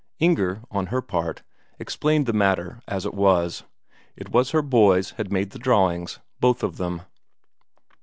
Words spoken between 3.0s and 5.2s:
it was: it was her boys